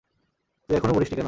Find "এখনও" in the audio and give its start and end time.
0.77-0.93